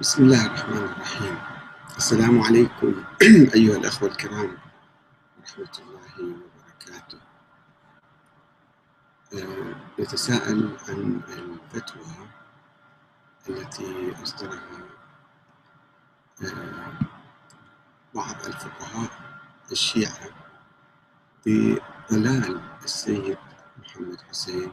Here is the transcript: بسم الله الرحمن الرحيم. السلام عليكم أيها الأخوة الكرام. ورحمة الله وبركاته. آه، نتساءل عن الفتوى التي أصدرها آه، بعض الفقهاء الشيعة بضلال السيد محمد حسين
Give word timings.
بسم 0.00 0.22
الله 0.24 0.46
الرحمن 0.46 0.76
الرحيم. 0.76 1.38
السلام 1.96 2.40
عليكم 2.40 3.04
أيها 3.56 3.76
الأخوة 3.76 4.08
الكرام. 4.08 4.58
ورحمة 5.38 5.74
الله 5.78 6.34
وبركاته. 6.36 7.18
آه، 9.34 9.74
نتساءل 10.00 10.76
عن 10.88 11.20
الفتوى 11.28 12.28
التي 13.48 14.14
أصدرها 14.22 14.80
آه، 16.44 16.92
بعض 18.14 18.36
الفقهاء 18.46 19.10
الشيعة 19.72 20.28
بضلال 21.46 22.60
السيد 22.84 23.38
محمد 23.78 24.20
حسين 24.30 24.72